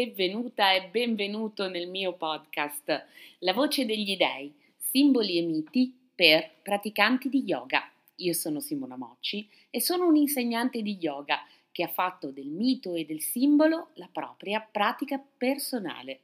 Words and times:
benvenuta 0.00 0.72
e 0.72 0.88
benvenuto 0.88 1.68
nel 1.68 1.86
mio 1.86 2.14
podcast 2.14 3.04
La 3.40 3.52
voce 3.52 3.84
degli 3.84 4.16
dei, 4.16 4.50
simboli 4.78 5.36
e 5.36 5.42
miti 5.42 5.94
per 6.14 6.52
praticanti 6.62 7.28
di 7.28 7.42
yoga. 7.42 7.86
Io 8.16 8.32
sono 8.32 8.60
Simona 8.60 8.96
Mocci 8.96 9.46
e 9.68 9.78
sono 9.78 10.06
un'insegnante 10.06 10.80
di 10.80 10.96
yoga 10.98 11.46
che 11.70 11.82
ha 11.82 11.88
fatto 11.88 12.30
del 12.30 12.46
mito 12.46 12.94
e 12.94 13.04
del 13.04 13.20
simbolo 13.20 13.90
la 13.96 14.08
propria 14.10 14.62
pratica 14.62 15.18
personale. 15.18 16.20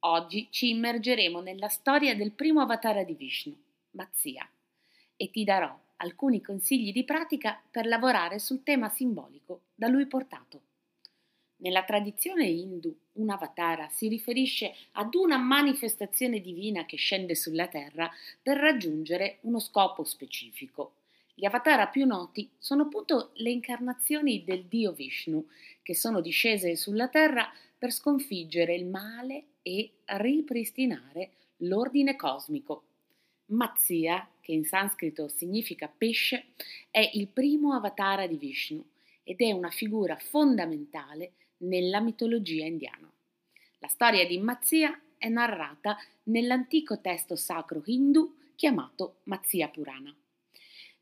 Oggi 0.00 0.48
ci 0.50 0.70
immergeremo 0.70 1.40
nella 1.40 1.68
storia 1.68 2.16
del 2.16 2.32
primo 2.32 2.62
avatar 2.62 3.04
di 3.04 3.14
Vishnu, 3.14 3.56
Matsya, 3.92 4.50
e 5.14 5.30
ti 5.30 5.44
darò 5.44 5.72
alcuni 5.98 6.40
consigli 6.40 6.90
di 6.90 7.04
pratica 7.04 7.62
per 7.70 7.86
lavorare 7.86 8.40
sul 8.40 8.64
tema 8.64 8.88
simbolico 8.88 9.66
da 9.76 9.86
lui 9.86 10.06
portato. 10.06 10.67
Nella 11.60 11.82
tradizione 11.82 12.46
hindu, 12.46 12.96
un 13.14 13.30
avatara 13.30 13.88
si 13.88 14.06
riferisce 14.06 14.72
ad 14.92 15.14
una 15.16 15.38
manifestazione 15.38 16.40
divina 16.40 16.86
che 16.86 16.96
scende 16.96 17.34
sulla 17.34 17.66
terra 17.66 18.08
per 18.40 18.58
raggiungere 18.58 19.38
uno 19.40 19.58
scopo 19.58 20.04
specifico. 20.04 20.92
Gli 21.34 21.44
avatara 21.44 21.88
più 21.88 22.06
noti 22.06 22.48
sono 22.58 22.84
appunto 22.84 23.30
le 23.34 23.50
incarnazioni 23.50 24.44
del 24.44 24.66
dio 24.66 24.92
Vishnu, 24.92 25.44
che 25.82 25.96
sono 25.96 26.20
discese 26.20 26.76
sulla 26.76 27.08
terra 27.08 27.52
per 27.76 27.90
sconfiggere 27.90 28.76
il 28.76 28.86
male 28.86 29.44
e 29.62 29.94
ripristinare 30.04 31.30
l'ordine 31.58 32.14
cosmico. 32.14 32.84
Matsya, 33.46 34.28
che 34.40 34.52
in 34.52 34.64
sanscrito 34.64 35.26
significa 35.26 35.88
pesce, 35.88 36.46
è 36.90 37.10
il 37.14 37.26
primo 37.26 37.72
avatara 37.72 38.28
di 38.28 38.36
Vishnu 38.36 38.84
ed 39.24 39.40
è 39.40 39.50
una 39.50 39.70
figura 39.70 40.16
fondamentale 40.16 41.32
nella 41.58 42.00
mitologia 42.00 42.64
indiana. 42.64 43.10
La 43.78 43.88
storia 43.88 44.26
di 44.26 44.38
Matsya 44.38 45.00
è 45.16 45.28
narrata 45.28 45.96
nell'antico 46.24 47.00
testo 47.00 47.36
sacro 47.36 47.82
hindu 47.84 48.36
chiamato 48.54 49.18
Matsya 49.24 49.68
Purana. 49.68 50.14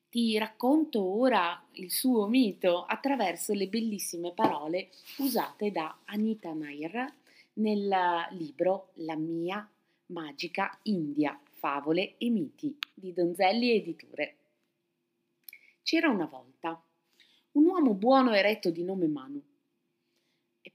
Ti 0.09 0.39
racconto 0.39 1.03
ora 1.03 1.63
il 1.73 1.91
suo 1.91 2.27
mito 2.27 2.85
attraverso 2.85 3.53
le 3.53 3.69
bellissime 3.69 4.33
parole 4.33 4.91
usate 5.19 5.71
da 5.71 5.99
Anita 6.05 6.53
Nair 6.53 7.13
nel 7.55 8.27
libro 8.31 8.91
La 8.95 9.17
mia 9.17 9.69
magica 10.07 10.79
India, 10.83 11.39
favole 11.51 12.17
e 12.19 12.31
miti 12.31 12.77
di 12.95 13.13
Donzelli 13.13 13.73
Editure. 13.73 14.37
C'era 15.83 16.09
una 16.09 16.27
volta 16.27 16.81
un 17.53 17.65
uomo 17.65 17.95
buono 17.95 18.35
e 18.35 18.43
retto 18.43 18.71
di 18.71 18.83
nome 18.83 19.07
Manu 19.07 19.43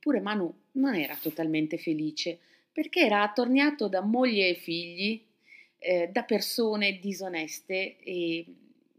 Eppure 0.03 0.19
Manu 0.19 0.51
non 0.71 0.95
era 0.95 1.15
totalmente 1.15 1.77
felice 1.77 2.39
perché 2.71 3.01
era 3.01 3.21
attorniato 3.21 3.87
da 3.87 4.01
moglie 4.01 4.49
e 4.49 4.55
figli, 4.55 5.23
eh, 5.77 6.09
da 6.11 6.23
persone 6.23 6.97
disoneste 6.97 7.99
e 7.99 8.43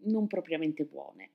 non 0.04 0.28
propriamente 0.28 0.84
buone. 0.84 1.30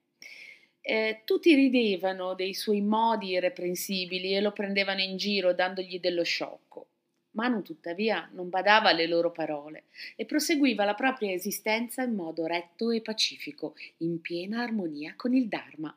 Eh, 0.80 1.20
tutti 1.26 1.54
ridevano 1.54 2.32
dei 2.32 2.54
suoi 2.54 2.80
modi 2.80 3.32
irreprensibili 3.32 4.34
e 4.34 4.40
lo 4.40 4.52
prendevano 4.52 5.02
in 5.02 5.18
giro 5.18 5.52
dandogli 5.52 6.00
dello 6.00 6.22
sciocco. 6.22 6.86
Manu 7.32 7.60
tuttavia 7.60 8.26
non 8.32 8.48
badava 8.48 8.88
alle 8.88 9.06
loro 9.06 9.30
parole 9.32 9.84
e 10.16 10.24
proseguiva 10.24 10.86
la 10.86 10.94
propria 10.94 11.30
esistenza 11.30 12.02
in 12.02 12.14
modo 12.14 12.46
retto 12.46 12.90
e 12.90 13.02
pacifico, 13.02 13.74
in 13.98 14.22
piena 14.22 14.62
armonia 14.62 15.12
con 15.14 15.34
il 15.34 15.46
Dharma. 15.46 15.94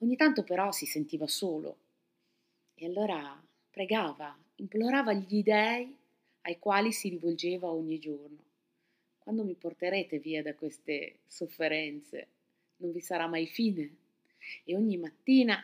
Ogni 0.00 0.16
tanto 0.16 0.44
però 0.44 0.70
si 0.72 0.84
sentiva 0.84 1.26
solo 1.26 1.78
e 2.82 2.86
allora 2.86 3.38
pregava, 3.70 4.34
implorava 4.56 5.12
gli 5.12 5.42
dèi 5.42 5.94
ai 6.40 6.58
quali 6.58 6.92
si 6.92 7.10
rivolgeva 7.10 7.70
ogni 7.70 7.98
giorno. 7.98 8.38
Quando 9.18 9.44
mi 9.44 9.54
porterete 9.54 10.18
via 10.18 10.42
da 10.42 10.54
queste 10.54 11.18
sofferenze? 11.26 12.28
Non 12.76 12.90
vi 12.90 13.00
sarà 13.00 13.26
mai 13.26 13.46
fine. 13.46 13.96
E 14.64 14.74
ogni 14.74 14.96
mattina, 14.96 15.62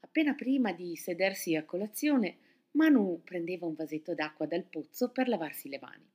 appena 0.00 0.34
prima 0.34 0.72
di 0.72 0.94
sedersi 0.94 1.56
a 1.56 1.64
colazione, 1.64 2.36
Manu 2.72 3.22
prendeva 3.24 3.64
un 3.64 3.72
vasetto 3.74 4.12
d'acqua 4.12 4.44
dal 4.44 4.64
pozzo 4.64 5.08
per 5.08 5.26
lavarsi 5.26 5.70
le 5.70 5.78
mani. 5.80 6.06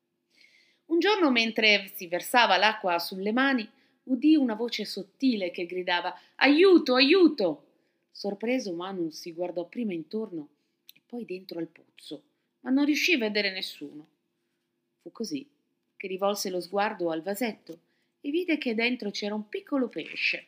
Un 0.86 1.00
giorno, 1.00 1.32
mentre 1.32 1.92
si 1.96 2.06
versava 2.06 2.58
l'acqua 2.58 3.00
sulle 3.00 3.32
mani, 3.32 3.68
udì 4.04 4.36
una 4.36 4.54
voce 4.54 4.86
sottile 4.86 5.50
che 5.50 5.66
gridava 5.66 6.16
Aiuto, 6.36 6.94
aiuto! 6.94 7.73
Sorpreso, 8.16 8.74
Manu 8.74 9.10
si 9.10 9.34
guardò 9.34 9.66
prima 9.66 9.92
intorno 9.92 10.48
e 10.94 11.02
poi 11.04 11.26
dentro 11.26 11.58
al 11.58 11.68
pozzo, 11.68 12.24
ma 12.60 12.70
non 12.70 12.86
riuscì 12.86 13.14
a 13.14 13.18
vedere 13.18 13.52
nessuno. 13.52 14.08
Fu 15.02 15.12
così 15.12 15.50
che 15.98 16.08
rivolse 16.08 16.52
lo 16.52 16.62
sguardo 16.62 17.10
al 17.10 17.24
vasetto 17.24 17.80
e 18.22 18.30
vide 18.30 18.60
che 18.60 18.76
dentro 18.76 19.10
c'era 19.10 19.34
un 19.34 19.50
piccolo 19.50 19.90
pesce. 19.90 20.46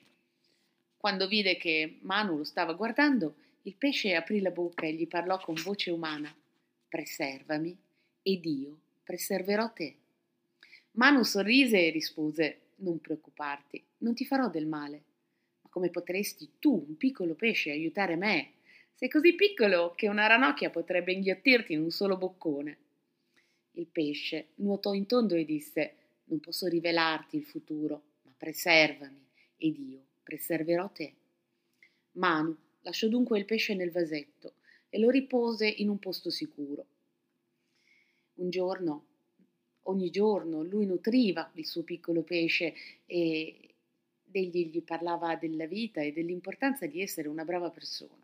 Quando 0.95 1.27
vide 1.27 1.57
che 1.57 1.97
Manu 2.01 2.37
lo 2.37 2.43
stava 2.43 2.73
guardando, 2.73 3.35
il 3.63 3.73
pesce 3.73 4.13
aprì 4.13 4.41
la 4.41 4.51
bocca 4.51 4.85
e 4.85 4.93
gli 4.93 5.07
parlò 5.07 5.39
con 5.39 5.55
voce 5.55 5.89
umana: 5.89 6.33
Preservami 6.87 7.75
ed 8.21 8.45
io 8.45 8.79
preserverò 9.03 9.73
te. 9.73 9.95
Manu 10.91 11.23
sorrise 11.23 11.87
e 11.87 11.89
rispose: 11.89 12.59
Non 12.75 12.99
preoccuparti, 12.99 13.83
non 13.97 14.13
ti 14.13 14.23
farò 14.23 14.49
del 14.49 14.67
male 14.67 15.13
come 15.75 15.89
potresti 15.89 16.51
tu, 16.57 16.85
un 16.87 16.95
piccolo 16.95 17.33
pesce, 17.33 17.69
aiutare 17.69 18.15
me? 18.15 18.51
Sei 18.93 19.09
così 19.09 19.35
piccolo 19.35 19.91
che 19.93 20.07
una 20.07 20.25
ranocchia 20.25 20.69
potrebbe 20.69 21.11
inghiottirti 21.11 21.73
in 21.73 21.81
un 21.81 21.91
solo 21.91 22.15
boccone. 22.15 22.77
Il 23.71 23.87
pesce 23.87 24.51
nuotò 24.55 24.93
in 24.93 25.05
tondo 25.05 25.35
e 25.35 25.43
disse: 25.43 25.95
Non 26.27 26.39
posso 26.39 26.67
rivelarti 26.67 27.35
il 27.35 27.43
futuro, 27.43 28.03
ma 28.21 28.33
preservami 28.37 29.27
ed 29.57 29.77
io 29.77 30.05
preserverò 30.23 30.89
te. 30.91 31.13
Manu 32.13 32.55
lasciò 32.83 33.09
dunque 33.09 33.37
il 33.37 33.43
pesce 33.43 33.75
nel 33.75 33.91
vasetto 33.91 34.53
e 34.87 34.97
lo 34.97 35.09
ripose 35.09 35.67
in 35.67 35.89
un 35.89 35.99
posto 35.99 36.29
sicuro. 36.29 36.85
Un 38.35 38.49
giorno, 38.49 39.05
ogni 39.87 40.09
giorno, 40.09 40.63
lui 40.63 40.85
nutriva 40.85 41.51
il 41.55 41.65
suo 41.65 41.83
piccolo 41.83 42.21
pesce 42.21 42.73
e, 43.05 43.64
egli 44.39 44.69
gli 44.69 44.81
parlava 44.81 45.35
della 45.35 45.65
vita 45.65 46.01
e 46.01 46.11
dell'importanza 46.11 46.85
di 46.85 47.01
essere 47.01 47.27
una 47.27 47.45
brava 47.45 47.69
persona. 47.69 48.23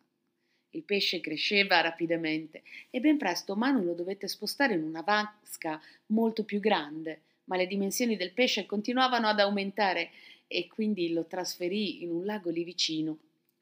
Il 0.73 0.83
pesce 0.83 1.19
cresceva 1.19 1.81
rapidamente 1.81 2.63
e 2.89 2.99
ben 2.99 3.17
presto 3.17 3.55
Manu 3.55 3.83
lo 3.83 3.93
dovette 3.93 4.27
spostare 4.27 4.73
in 4.73 4.83
una 4.83 5.01
vasca 5.01 5.81
molto 6.07 6.43
più 6.43 6.59
grande, 6.59 7.21
ma 7.45 7.57
le 7.57 7.67
dimensioni 7.67 8.15
del 8.15 8.31
pesce 8.31 8.65
continuavano 8.65 9.27
ad 9.27 9.39
aumentare 9.39 10.11
e 10.47 10.67
quindi 10.67 11.11
lo 11.11 11.25
trasferì 11.25 12.03
in 12.03 12.11
un 12.11 12.25
lago 12.25 12.49
lì 12.49 12.63
vicino. 12.63 13.17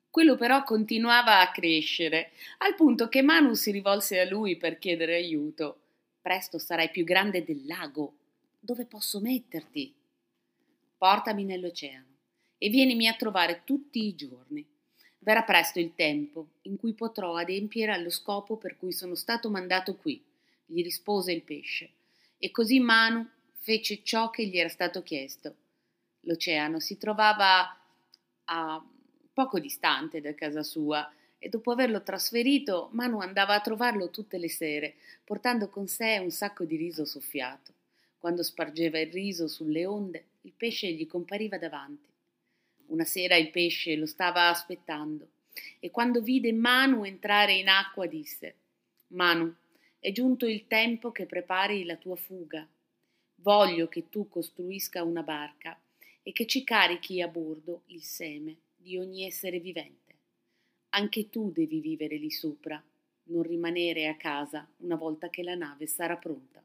Quello 0.09 0.35
però 0.35 0.63
continuava 0.63 1.39
a 1.39 1.51
crescere, 1.51 2.31
al 2.59 2.75
punto 2.75 3.09
che 3.09 3.21
Manu 3.21 3.53
si 3.53 3.71
rivolse 3.71 4.19
a 4.19 4.27
lui 4.27 4.57
per 4.57 4.79
chiedere 4.79 5.15
aiuto. 5.15 5.81
Presto 6.21 6.57
sarai 6.57 6.89
più 6.89 7.03
grande 7.03 7.43
del 7.43 7.65
lago. 7.65 8.17
Dove 8.59 8.85
posso 8.85 9.19
metterti? 9.19 9.93
Portami 10.97 11.45
nell'oceano 11.45 12.08
e 12.59 12.69
vienimi 12.69 13.07
a 13.07 13.15
trovare 13.15 13.61
tutti 13.63 14.05
i 14.05 14.13
giorni. 14.13 14.63
Verrà 15.19 15.43
presto 15.43 15.79
il 15.79 15.95
tempo 15.95 16.49
in 16.63 16.77
cui 16.77 16.93
potrò 16.93 17.35
adempiere 17.35 17.93
allo 17.93 18.09
scopo 18.09 18.57
per 18.57 18.77
cui 18.77 18.91
sono 18.91 19.15
stato 19.15 19.49
mandato 19.49 19.95
qui, 19.95 20.21
gli 20.65 20.83
rispose 20.83 21.31
il 21.31 21.41
pesce. 21.41 21.89
E 22.37 22.51
così 22.51 22.79
Manu 22.79 23.27
fece 23.53 24.03
ciò 24.03 24.29
che 24.29 24.45
gli 24.45 24.57
era 24.57 24.69
stato 24.69 25.01
chiesto. 25.01 25.55
L'oceano 26.21 26.79
si 26.79 26.97
trovava 26.97 27.75
a 28.45 28.85
poco 29.33 29.59
distante 29.59 30.21
da 30.21 30.35
casa 30.35 30.63
sua 30.63 31.09
e 31.37 31.47
dopo 31.47 31.71
averlo 31.71 32.03
trasferito 32.03 32.89
Manu 32.91 33.19
andava 33.19 33.53
a 33.53 33.61
trovarlo 33.61 34.09
tutte 34.09 34.37
le 34.37 34.49
sere, 34.49 34.95
portando 35.23 35.69
con 35.69 35.87
sé 35.87 36.17
un 36.17 36.31
sacco 36.31 36.65
di 36.65 36.75
riso 36.75 37.05
soffiato. 37.05 37.73
Quando 38.17 38.43
spargeva 38.43 38.99
il 38.99 39.11
riso 39.11 39.47
sulle 39.47 39.85
onde, 39.85 40.25
il 40.41 40.53
pesce 40.55 40.91
gli 40.91 41.07
compariva 41.07 41.57
davanti. 41.57 42.08
Una 42.89 43.05
sera 43.05 43.35
il 43.35 43.51
pesce 43.51 43.95
lo 43.95 44.07
stava 44.07 44.49
aspettando 44.49 45.29
e 45.79 45.91
quando 45.91 46.21
vide 46.21 46.51
Manu 46.51 47.03
entrare 47.03 47.53
in 47.53 47.67
acqua 47.67 48.07
disse 48.07 48.55
Manu, 49.09 49.53
è 49.99 50.11
giunto 50.11 50.47
il 50.47 50.65
tempo 50.65 51.11
che 51.11 51.25
prepari 51.25 51.83
la 51.83 51.97
tua 51.97 52.15
fuga. 52.15 52.67
Voglio 53.35 53.87
che 53.87 54.09
tu 54.09 54.27
costruisca 54.27 55.03
una 55.03 55.23
barca 55.23 55.79
e 56.23 56.31
che 56.31 56.47
ci 56.47 56.63
carichi 56.63 57.21
a 57.21 57.27
bordo 57.27 57.83
il 57.87 58.01
seme 58.01 58.57
di 58.75 58.97
ogni 58.97 59.25
essere 59.25 59.59
vivente. 59.59 60.15
Anche 60.89 61.29
tu 61.29 61.51
devi 61.51 61.79
vivere 61.79 62.15
lì 62.15 62.31
sopra, 62.31 62.83
non 63.23 63.43
rimanere 63.43 64.07
a 64.07 64.15
casa 64.15 64.67
una 64.77 64.95
volta 64.95 65.29
che 65.29 65.43
la 65.43 65.55
nave 65.55 65.85
sarà 65.85 66.17
pronta. 66.17 66.63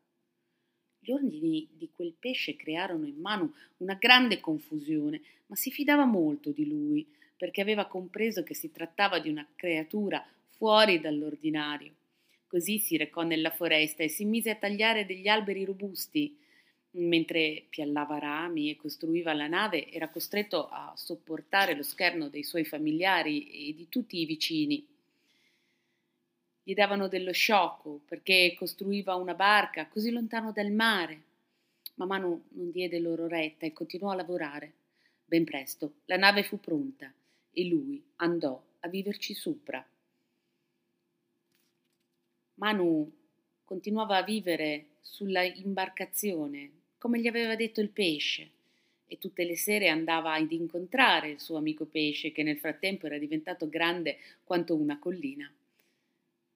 Gli 1.04 1.12
ordini 1.12 1.68
di 1.76 1.90
quel 1.94 2.14
pesce 2.18 2.56
crearono 2.56 3.06
in 3.06 3.20
Manu 3.20 3.52
una 3.78 3.92
grande 3.92 4.40
confusione, 4.40 5.20
ma 5.48 5.54
si 5.54 5.70
fidava 5.70 6.06
molto 6.06 6.50
di 6.50 6.66
lui, 6.66 7.06
perché 7.36 7.60
aveva 7.60 7.84
compreso 7.84 8.42
che 8.42 8.54
si 8.54 8.70
trattava 8.70 9.18
di 9.18 9.28
una 9.28 9.46
creatura 9.54 10.26
fuori 10.56 11.00
dall'ordinario. 11.00 11.92
Così 12.46 12.78
si 12.78 12.96
recò 12.96 13.20
nella 13.20 13.50
foresta 13.50 14.02
e 14.02 14.08
si 14.08 14.24
mise 14.24 14.48
a 14.48 14.54
tagliare 14.54 15.04
degli 15.04 15.28
alberi 15.28 15.66
robusti. 15.66 16.38
Mentre 16.92 17.66
piallava 17.68 18.18
rami 18.18 18.70
e 18.70 18.76
costruiva 18.76 19.34
la 19.34 19.48
nave, 19.48 19.90
era 19.90 20.08
costretto 20.08 20.68
a 20.68 20.94
sopportare 20.96 21.74
lo 21.74 21.82
scherno 21.82 22.28
dei 22.30 22.44
suoi 22.44 22.64
familiari 22.64 23.68
e 23.68 23.74
di 23.74 23.88
tutti 23.90 24.18
i 24.18 24.24
vicini. 24.24 24.86
Gli 26.66 26.72
davano 26.72 27.08
dello 27.08 27.32
sciocco 27.32 28.00
perché 28.06 28.54
costruiva 28.56 29.14
una 29.16 29.34
barca 29.34 29.86
così 29.86 30.10
lontano 30.10 30.50
dal 30.50 30.72
mare. 30.72 31.22
Ma 31.96 32.06
Manu 32.06 32.42
non 32.52 32.70
diede 32.70 32.98
loro 32.98 33.28
retta 33.28 33.66
e 33.66 33.74
continuò 33.74 34.12
a 34.12 34.14
lavorare. 34.14 34.72
Ben 35.26 35.44
presto 35.44 35.96
la 36.06 36.16
nave 36.16 36.42
fu 36.42 36.58
pronta 36.58 37.12
e 37.52 37.66
lui 37.66 38.02
andò 38.16 38.60
a 38.80 38.88
viverci 38.88 39.34
sopra. 39.34 39.86
Manu 42.54 43.12
continuava 43.62 44.16
a 44.16 44.22
vivere 44.22 44.86
sulla 45.00 45.42
imbarcazione, 45.42 46.70
come 46.96 47.20
gli 47.20 47.26
aveva 47.26 47.56
detto 47.56 47.82
il 47.82 47.90
pesce, 47.90 48.50
e 49.06 49.18
tutte 49.18 49.44
le 49.44 49.56
sere 49.56 49.88
andava 49.88 50.32
ad 50.32 50.50
incontrare 50.50 51.28
il 51.28 51.40
suo 51.40 51.58
amico 51.58 51.84
pesce, 51.84 52.32
che 52.32 52.42
nel 52.42 52.58
frattempo 52.58 53.04
era 53.04 53.18
diventato 53.18 53.68
grande 53.68 54.16
quanto 54.44 54.74
una 54.74 54.98
collina. 54.98 55.52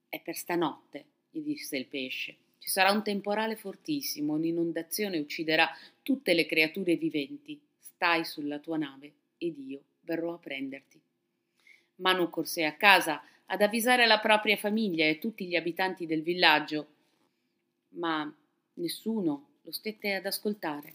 È 0.08 0.20
per 0.20 0.36
stanotte, 0.36 1.04
gli 1.30 1.40
disse 1.40 1.76
il 1.76 1.86
pesce. 1.86 2.36
Ci 2.58 2.70
sarà 2.70 2.90
un 2.90 3.02
temporale 3.02 3.56
fortissimo, 3.56 4.32
un'inondazione 4.32 5.18
ucciderà 5.18 5.68
tutte 6.02 6.32
le 6.32 6.46
creature 6.46 6.96
viventi. 6.96 7.60
Stai 7.78 8.24
sulla 8.24 8.58
tua 8.58 8.78
nave 8.78 9.12
ed 9.36 9.58
io 9.58 9.82
verrò 10.00 10.34
a 10.34 10.38
prenderti. 10.38 11.00
Manu 11.96 12.30
corse 12.30 12.64
a 12.64 12.74
casa 12.76 13.22
ad 13.46 13.60
avvisare 13.60 14.06
la 14.06 14.18
propria 14.18 14.56
famiglia 14.56 15.04
e 15.04 15.18
tutti 15.18 15.46
gli 15.46 15.56
abitanti 15.56 16.06
del 16.06 16.22
villaggio, 16.22 16.86
ma 17.90 18.34
nessuno 18.74 19.48
lo 19.62 19.72
stette 19.72 20.14
ad 20.14 20.26
ascoltare. 20.26 20.94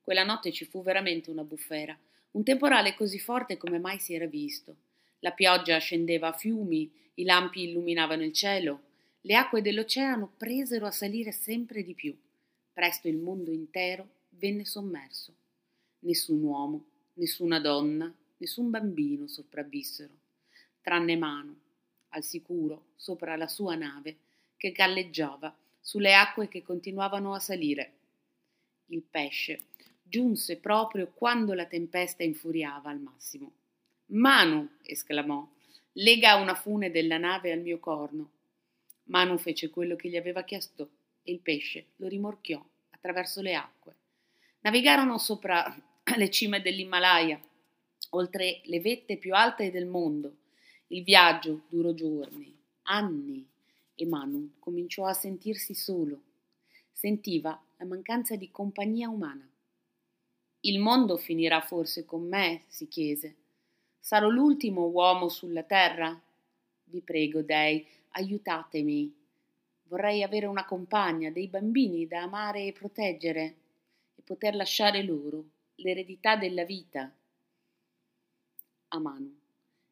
Quella 0.00 0.24
notte 0.24 0.52
ci 0.52 0.64
fu 0.64 0.82
veramente 0.82 1.30
una 1.30 1.42
bufera, 1.42 1.98
un 2.32 2.44
temporale 2.44 2.94
così 2.94 3.18
forte 3.18 3.56
come 3.56 3.78
mai 3.78 3.98
si 3.98 4.14
era 4.14 4.26
visto. 4.26 4.76
La 5.20 5.32
pioggia 5.32 5.78
scendeva 5.78 6.28
a 6.28 6.32
fiumi, 6.32 6.90
i 7.14 7.24
lampi 7.24 7.62
illuminavano 7.62 8.22
il 8.22 8.32
cielo, 8.32 8.82
le 9.22 9.34
acque 9.34 9.62
dell'oceano 9.62 10.32
presero 10.36 10.86
a 10.86 10.90
salire 10.90 11.32
sempre 11.32 11.82
di 11.82 11.94
più. 11.94 12.16
Presto 12.72 13.08
il 13.08 13.16
mondo 13.16 13.50
intero 13.50 14.08
venne 14.30 14.64
sommerso. 14.64 15.34
Nessun 16.00 16.42
uomo, 16.42 16.84
nessuna 17.14 17.58
donna, 17.58 18.14
nessun 18.36 18.70
bambino 18.70 19.26
sopravvissero, 19.26 20.12
tranne 20.80 21.16
Mano, 21.16 21.60
al 22.10 22.22
sicuro 22.22 22.92
sopra 22.94 23.36
la 23.36 23.48
sua 23.48 23.74
nave 23.74 24.18
che 24.56 24.72
galleggiava 24.72 25.54
sulle 25.80 26.14
acque 26.14 26.48
che 26.48 26.62
continuavano 26.62 27.34
a 27.34 27.40
salire. 27.40 27.92
Il 28.86 29.02
pesce 29.02 29.64
giunse 30.02 30.58
proprio 30.58 31.10
quando 31.12 31.52
la 31.54 31.66
tempesta 31.66 32.22
infuriava 32.22 32.90
al 32.90 33.00
massimo. 33.00 33.52
Manu! 34.08 34.68
esclamò, 34.82 35.44
lega 35.94 36.36
una 36.36 36.54
fune 36.54 36.90
della 36.90 37.18
nave 37.18 37.50
al 37.50 37.60
mio 37.60 37.78
corno. 37.78 38.30
Manu 39.04 39.36
fece 39.36 39.70
quello 39.70 39.96
che 39.96 40.08
gli 40.08 40.16
aveva 40.16 40.44
chiesto 40.44 40.90
e 41.22 41.32
il 41.32 41.40
pesce 41.40 41.86
lo 41.96 42.06
rimorchiò 42.06 42.64
attraverso 42.90 43.40
le 43.40 43.54
acque. 43.54 43.94
Navigarono 44.60 45.18
sopra 45.18 45.74
le 46.16 46.30
cime 46.30 46.62
dell'Himalaya, 46.62 47.40
oltre 48.10 48.60
le 48.64 48.80
vette 48.80 49.16
più 49.16 49.34
alte 49.34 49.70
del 49.70 49.86
mondo. 49.86 50.36
Il 50.88 51.02
viaggio 51.02 51.62
durò 51.68 51.92
giorni, 51.92 52.56
anni, 52.82 53.44
e 53.96 54.06
Manu 54.06 54.52
cominciò 54.60 55.06
a 55.06 55.14
sentirsi 55.14 55.74
solo. 55.74 56.20
Sentiva 56.92 57.60
la 57.76 57.84
mancanza 57.84 58.36
di 58.36 58.50
compagnia 58.50 59.08
umana. 59.08 59.48
Il 60.60 60.78
mondo 60.78 61.16
finirà 61.16 61.60
forse 61.60 62.04
con 62.04 62.26
me, 62.28 62.64
si 62.68 62.86
chiese. 62.88 63.34
Sarò 64.06 64.28
l'ultimo 64.28 64.86
uomo 64.86 65.28
sulla 65.28 65.64
terra? 65.64 66.16
Vi 66.84 67.00
prego, 67.00 67.42
dei, 67.42 67.84
aiutatemi. 68.10 69.12
Vorrei 69.88 70.22
avere 70.22 70.46
una 70.46 70.64
compagna, 70.64 71.30
dei 71.30 71.48
bambini 71.48 72.06
da 72.06 72.22
amare 72.22 72.66
e 72.66 72.72
proteggere 72.72 73.56
e 74.14 74.22
poter 74.22 74.54
lasciare 74.54 75.02
loro 75.02 75.46
l'eredità 75.74 76.36
della 76.36 76.64
vita. 76.64 77.12
A 78.86 78.98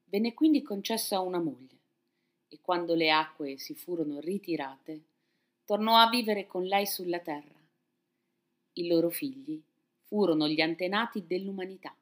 venne 0.04 0.32
quindi 0.32 0.62
concessa 0.62 1.18
una 1.18 1.40
moglie 1.40 1.78
e 2.46 2.60
quando 2.62 2.94
le 2.94 3.10
acque 3.10 3.58
si 3.58 3.74
furono 3.74 4.20
ritirate, 4.20 5.02
tornò 5.64 5.96
a 5.96 6.08
vivere 6.08 6.46
con 6.46 6.62
lei 6.62 6.86
sulla 6.86 7.18
terra. 7.18 7.60
I 8.74 8.86
loro 8.86 9.10
figli 9.10 9.60
furono 10.02 10.46
gli 10.46 10.60
antenati 10.60 11.26
dell'umanità. 11.26 11.92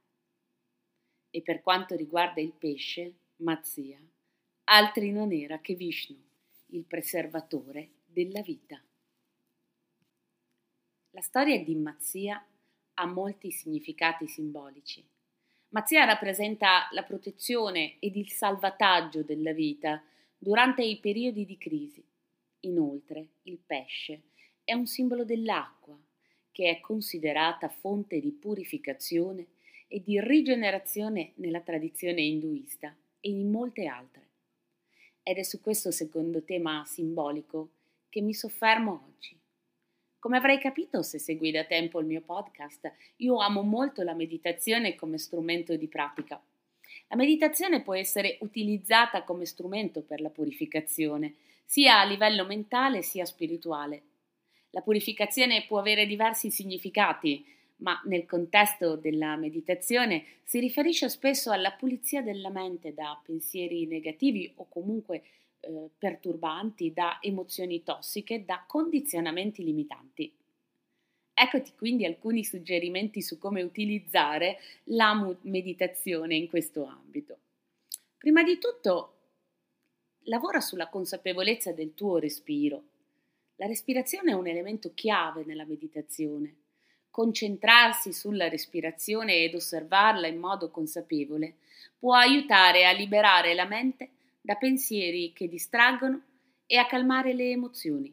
E 1.35 1.41
per 1.41 1.63
quanto 1.63 1.97
riguarda 1.97 2.43
il 2.43 2.53
pesce, 2.53 3.15
Mazia, 3.37 3.99
altri 4.65 5.13
non 5.13 5.33
era 5.33 5.61
che 5.61 5.75
Vishnu, 5.75 6.23
il 6.67 6.85
preservatore 6.85 7.89
della 8.05 8.43
vita. 8.43 8.79
La 11.13 11.23
storia 11.23 11.59
di 11.65 11.75
Mazia 11.75 12.47
ha 12.95 13.07
molti 13.07 13.51
significati 13.51 14.29
simbolici. 14.29 15.03
Mazia 15.71 16.05
rappresenta 16.05 16.89
la 16.91 17.03
protezione 17.03 17.97
ed 17.99 18.17
il 18.17 18.31
salvataggio 18.31 19.23
della 19.23 19.55
vita 19.55 20.05
durante 20.37 20.83
i 20.83 20.99
periodi 20.99 21.47
di 21.47 21.57
crisi. 21.57 22.05
Inoltre, 22.61 23.29
il 23.45 23.57
pesce 23.57 24.25
è 24.65 24.75
un 24.75 24.87
simbolo 24.87 25.25
dell'acqua, 25.25 25.99
che 26.51 26.69
è 26.69 26.81
considerata 26.81 27.71
fonte 27.71 28.21
di 28.21 28.33
purificazione 28.33 29.47
e 29.93 30.03
di 30.03 30.19
rigenerazione 30.19 31.33
nella 31.35 31.61
tradizione 31.61 32.23
induista 32.23 32.97
e 33.21 33.29
in 33.29 33.51
molte 33.51 33.85
altre. 33.85 34.31
Ed 35.23 35.37
è 35.37 35.43
su 35.43 35.61
questo 35.61 35.91
secondo 35.91 36.43
tema 36.45 36.83
simbolico 36.87 37.73
che 38.09 38.23
mi 38.23 38.33
soffermo 38.33 39.09
oggi. 39.15 39.39
Come 40.19 40.39
avrai 40.39 40.59
capito 40.59 41.03
se 41.03 41.19
segui 41.19 41.51
da 41.51 41.65
tempo 41.65 42.01
il 42.01 42.07
mio 42.07 42.23
podcast, 42.23 42.91
io 43.17 43.37
amo 43.41 43.61
molto 43.61 44.03
la 44.03 44.15
meditazione 44.15 44.95
come 44.95 45.19
strumento 45.19 45.77
di 45.77 45.89
pratica. 45.89 46.43
La 47.09 47.17
meditazione 47.17 47.83
può 47.83 47.95
essere 47.95 48.39
utilizzata 48.41 49.25
come 49.25 49.45
strumento 49.45 50.01
per 50.01 50.23
la 50.23 50.31
purificazione, 50.31 51.35
sia 51.67 52.01
a 52.01 52.05
livello 52.05 52.47
mentale 52.47 53.03
sia 53.03 53.27
spirituale. 53.27 54.05
La 54.71 54.81
purificazione 54.81 55.67
può 55.67 55.79
avere 55.79 56.07
diversi 56.07 56.51
significati, 56.51 57.45
ma 57.83 58.01
nel 58.05 58.25
contesto 58.27 58.97
della 58.97 59.37
meditazione 59.37 60.25
si 60.45 60.61
riferisce 60.61 61.09
spesso 61.09 61.51
alla 61.51 61.73
pulizia 61.73 62.23
della 62.23 62.49
mente 62.49 62.95
da 62.95 63.21
pensieri 63.23 63.87
negativi 63.87 64.51
o 64.57 64.67
comunque 64.69 65.23
eh, 65.61 65.91
perturbanti, 65.99 66.93
da 66.93 67.19
emozioni 67.21 67.83
tossiche, 67.83 68.45
da 68.45 68.65
condizionamenti 68.67 69.65
limitanti. 69.65 70.33
Eccoti 71.35 71.73
quindi 71.77 72.05
alcuni 72.05 72.45
suggerimenti 72.45 73.21
su 73.21 73.39
come 73.39 73.63
utilizzare 73.63 74.59
la 74.85 75.37
meditazione 75.43 76.37
in 76.37 76.49
questo 76.49 76.85
ambito. 76.85 77.39
Prima 78.17 78.45
di 78.45 78.59
tutto, 78.59 79.17
lavora 80.25 80.61
sulla 80.61 80.89
consapevolezza 80.89 81.73
del 81.73 81.95
tuo 81.95 82.19
respiro. 82.19 82.85
La 83.57 83.67
respirazione 83.67 84.31
è 84.31 84.35
un 84.35 84.47
elemento 84.47 84.93
chiave 84.95 85.45
nella 85.45 85.65
meditazione. 85.65 86.62
Concentrarsi 87.13 88.11
sulla 88.15 88.49
respirazione 88.49 89.45
ed 89.45 89.55
osservarla 89.55 90.29
in 90.29 90.39
modo 90.39 90.71
consapevole 90.71 91.57
può 91.99 92.15
aiutare 92.15 92.87
a 92.87 92.93
liberare 92.93 93.53
la 93.53 93.67
mente 93.67 94.09
da 94.41 94.55
pensieri 94.55 95.31
che 95.35 95.47
distraggono 95.47 96.23
e 96.65 96.79
a 96.79 96.87
calmare 96.87 97.35
le 97.35 97.51
emozioni. 97.51 98.11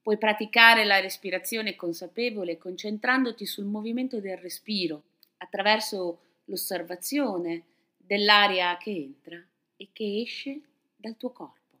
Puoi 0.00 0.16
praticare 0.16 0.84
la 0.84 1.00
respirazione 1.00 1.74
consapevole 1.74 2.56
concentrandoti 2.56 3.44
sul 3.46 3.64
movimento 3.64 4.20
del 4.20 4.36
respiro 4.36 5.02
attraverso 5.38 6.20
l'osservazione 6.44 7.64
dell'aria 7.96 8.76
che 8.76 8.90
entra 8.90 9.44
e 9.76 9.88
che 9.92 10.20
esce 10.20 10.60
dal 10.94 11.16
tuo 11.16 11.30
corpo. 11.30 11.78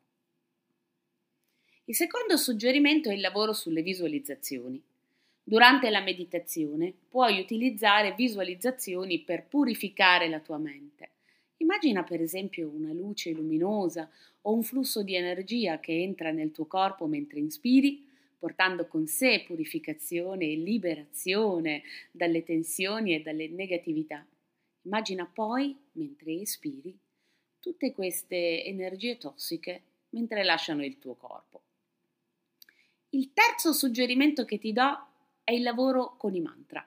Il 1.84 1.94
secondo 1.94 2.36
suggerimento 2.36 3.08
è 3.08 3.12
il 3.12 3.20
lavoro 3.20 3.52
sulle 3.52 3.82
visualizzazioni. 3.82 4.82
Durante 5.46 5.90
la 5.90 6.00
meditazione 6.00 6.94
puoi 7.06 7.38
utilizzare 7.38 8.14
visualizzazioni 8.14 9.20
per 9.20 9.46
purificare 9.46 10.26
la 10.26 10.40
tua 10.40 10.56
mente. 10.56 11.10
Immagina 11.58 12.02
per 12.02 12.22
esempio 12.22 12.70
una 12.70 12.94
luce 12.94 13.30
luminosa 13.32 14.10
o 14.40 14.54
un 14.54 14.62
flusso 14.62 15.02
di 15.02 15.14
energia 15.14 15.80
che 15.80 15.92
entra 16.00 16.30
nel 16.30 16.50
tuo 16.50 16.64
corpo 16.64 17.06
mentre 17.06 17.40
inspiri, 17.40 18.08
portando 18.38 18.86
con 18.86 19.06
sé 19.06 19.44
purificazione 19.46 20.46
e 20.46 20.56
liberazione 20.56 21.82
dalle 22.10 22.42
tensioni 22.42 23.14
e 23.14 23.20
dalle 23.20 23.48
negatività. 23.48 24.26
Immagina 24.82 25.26
poi, 25.26 25.76
mentre 25.92 26.40
espiri, 26.40 26.96
tutte 27.60 27.92
queste 27.92 28.64
energie 28.64 29.18
tossiche 29.18 29.82
mentre 30.10 30.42
lasciano 30.42 30.82
il 30.82 30.98
tuo 30.98 31.14
corpo. 31.14 31.60
Il 33.10 33.32
terzo 33.34 33.74
suggerimento 33.74 34.44
che 34.46 34.58
ti 34.58 34.72
do 34.72 35.12
è 35.44 35.52
il 35.52 35.62
lavoro 35.62 36.16
con 36.16 36.34
i 36.34 36.40
mantra. 36.40 36.84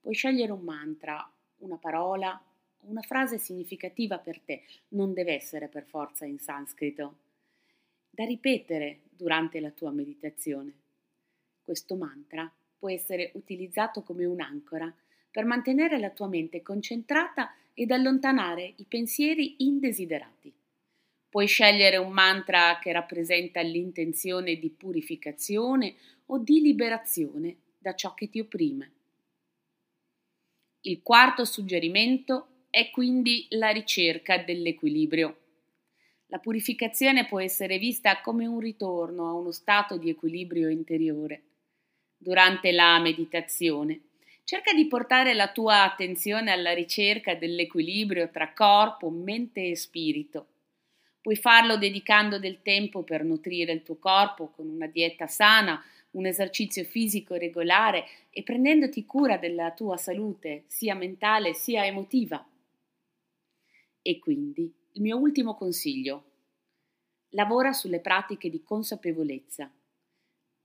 Puoi 0.00 0.14
scegliere 0.14 0.50
un 0.50 0.62
mantra, 0.62 1.30
una 1.58 1.76
parola, 1.76 2.42
una 2.84 3.02
frase 3.02 3.38
significativa 3.38 4.18
per 4.18 4.40
te, 4.40 4.64
non 4.88 5.12
deve 5.12 5.34
essere 5.34 5.68
per 5.68 5.84
forza 5.84 6.24
in 6.24 6.38
sanscrito, 6.38 7.18
da 8.10 8.24
ripetere 8.24 9.02
durante 9.10 9.60
la 9.60 9.70
tua 9.70 9.90
meditazione. 9.90 10.72
Questo 11.62 11.94
mantra 11.94 12.50
può 12.78 12.90
essere 12.90 13.30
utilizzato 13.34 14.02
come 14.02 14.24
un'ancora 14.24 14.92
per 15.30 15.44
mantenere 15.44 15.98
la 15.98 16.10
tua 16.10 16.26
mente 16.26 16.62
concentrata 16.62 17.54
ed 17.74 17.90
allontanare 17.90 18.72
i 18.76 18.84
pensieri 18.84 19.56
indesiderati. 19.58 20.52
Puoi 21.28 21.46
scegliere 21.46 21.96
un 21.98 22.12
mantra 22.12 22.78
che 22.80 22.92
rappresenta 22.92 23.60
l'intenzione 23.60 24.56
di 24.56 24.70
purificazione 24.70 25.94
o 26.26 26.38
di 26.38 26.60
liberazione 26.60 27.56
da 27.82 27.94
ciò 27.94 28.14
che 28.14 28.30
ti 28.30 28.40
opprime. 28.40 28.92
Il 30.82 31.02
quarto 31.02 31.44
suggerimento 31.44 32.66
è 32.70 32.90
quindi 32.90 33.46
la 33.50 33.68
ricerca 33.70 34.38
dell'equilibrio. 34.38 35.36
La 36.26 36.38
purificazione 36.38 37.26
può 37.26 37.40
essere 37.40 37.78
vista 37.78 38.20
come 38.20 38.46
un 38.46 38.58
ritorno 38.58 39.28
a 39.28 39.32
uno 39.34 39.50
stato 39.50 39.98
di 39.98 40.08
equilibrio 40.08 40.70
interiore. 40.70 41.42
Durante 42.16 42.72
la 42.72 42.98
meditazione, 43.00 44.00
cerca 44.44 44.72
di 44.72 44.86
portare 44.86 45.34
la 45.34 45.52
tua 45.52 45.82
attenzione 45.82 46.50
alla 46.50 46.72
ricerca 46.72 47.34
dell'equilibrio 47.34 48.30
tra 48.30 48.52
corpo, 48.52 49.10
mente 49.10 49.66
e 49.66 49.76
spirito. 49.76 50.46
Puoi 51.22 51.36
farlo 51.36 51.78
dedicando 51.78 52.38
del 52.38 52.60
tempo 52.62 53.02
per 53.04 53.24
nutrire 53.24 53.72
il 53.72 53.82
tuo 53.82 53.96
corpo 53.96 54.48
con 54.48 54.68
una 54.68 54.88
dieta 54.88 55.26
sana 55.26 55.82
un 56.12 56.26
esercizio 56.26 56.84
fisico 56.84 57.34
regolare 57.34 58.04
e 58.30 58.42
prendendoti 58.42 59.06
cura 59.06 59.36
della 59.36 59.70
tua 59.72 59.96
salute, 59.96 60.64
sia 60.66 60.94
mentale 60.94 61.54
sia 61.54 61.86
emotiva. 61.86 62.44
E 64.02 64.18
quindi 64.18 64.70
il 64.92 65.00
mio 65.00 65.16
ultimo 65.16 65.54
consiglio. 65.54 66.24
Lavora 67.30 67.72
sulle 67.72 68.00
pratiche 68.00 68.50
di 68.50 68.62
consapevolezza. 68.62 69.70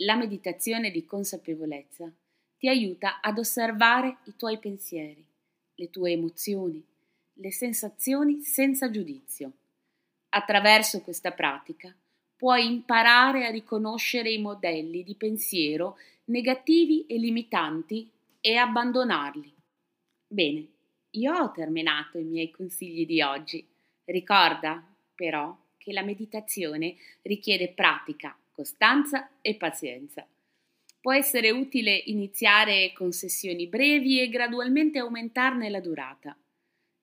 La 0.02 0.16
meditazione 0.16 0.92
di 0.92 1.06
consapevolezza 1.06 2.12
ti 2.58 2.68
aiuta 2.68 3.22
ad 3.22 3.38
osservare 3.38 4.18
i 4.26 4.36
tuoi 4.36 4.58
pensieri, 4.58 5.26
le 5.76 5.90
tue 5.90 6.12
emozioni, 6.12 6.84
le 7.34 7.52
sensazioni 7.52 8.42
senza 8.42 8.90
giudizio. 8.90 9.54
Attraverso 10.30 11.02
questa 11.02 11.32
pratica 11.32 11.96
puoi 12.36 12.66
imparare 12.66 13.46
a 13.46 13.50
riconoscere 13.50 14.32
i 14.32 14.40
modelli 14.40 15.04
di 15.04 15.16
pensiero 15.16 15.98
negativi 16.26 17.06
e 17.08 17.18
limitanti 17.18 18.10
e 18.40 18.56
abbandonarli. 18.56 19.54
Bene, 20.28 20.68
io 21.12 21.34
ho 21.34 21.52
terminato 21.52 22.18
i 22.18 22.24
miei 22.24 22.52
consigli 22.52 23.06
di 23.06 23.22
oggi. 23.22 23.66
Ricorda, 24.06 24.86
però, 25.16 25.58
che 25.78 25.94
la 25.94 26.04
meditazione 26.04 26.96
richiede 27.24 27.70
pratica, 27.70 28.38
costanza 28.52 29.30
e 29.42 29.56
pazienza. 29.56 30.28
Può 31.00 31.14
essere 31.14 31.50
utile 31.50 31.96
iniziare 31.96 32.92
con 32.94 33.14
sessioni 33.14 33.68
brevi 33.68 34.20
e 34.20 34.30
gradualmente 34.30 35.00
aumentarne 35.00 35.70
la 35.70 35.80
durata. 35.80 36.38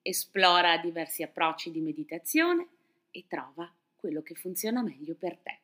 Esplora 0.01 0.77
diversi 0.77 1.23
approcci 1.23 1.71
di 1.71 1.79
meditazione 1.79 2.67
e 3.15 3.25
trova 3.27 3.73
quello 3.95 4.21
che 4.21 4.35
funziona 4.35 4.83
meglio 4.83 5.15
per 5.15 5.37
te. 5.37 5.59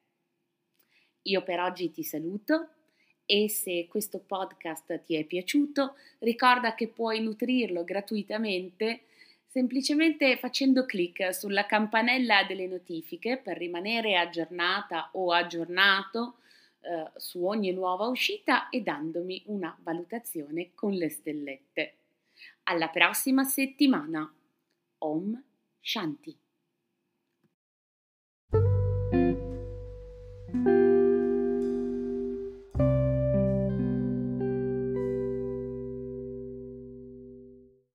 Io 1.23 1.43
per 1.43 1.59
oggi 1.59 1.91
ti 1.91 2.03
saluto 2.03 2.69
e 3.25 3.49
se 3.49 3.87
questo 3.87 4.19
podcast 4.19 5.03
ti 5.03 5.15
è 5.15 5.25
piaciuto 5.25 5.95
ricorda 6.19 6.73
che 6.73 6.87
puoi 6.87 7.21
nutrirlo 7.21 7.83
gratuitamente 7.83 9.03
semplicemente 9.45 10.37
facendo 10.37 10.85
clic 10.85 11.35
sulla 11.35 11.65
campanella 11.65 12.45
delle 12.45 12.67
notifiche 12.67 13.37
per 13.37 13.57
rimanere 13.57 14.17
aggiornata 14.17 15.09
o 15.13 15.33
aggiornato 15.33 16.37
eh, 16.79 17.11
su 17.17 17.45
ogni 17.45 17.73
nuova 17.73 18.07
uscita 18.07 18.69
e 18.69 18.81
dandomi 18.81 19.43
una 19.47 19.77
valutazione 19.81 20.71
con 20.73 20.93
le 20.93 21.09
stellette. 21.09 21.95
Alla 22.63 22.87
prossima 22.87 23.43
settimana. 23.43 24.33
Om 24.99 25.43
Shanti. 25.81 26.37